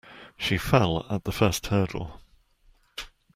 She 0.35 0.57
fell 0.57 1.05
at 1.11 1.25
the 1.25 1.31
first 1.31 1.67
hurdle. 1.67 2.21